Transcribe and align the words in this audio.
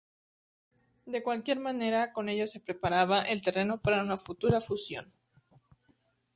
De 1.05 1.21
cualquier 1.21 1.59
manera, 1.59 2.11
con 2.11 2.27
ello 2.27 2.47
se 2.47 2.59
preparaba 2.59 3.21
el 3.21 3.43
terreno 3.43 3.79
para 3.79 4.01
una 4.01 4.17
futura 4.17 4.59
fusión. 4.59 5.13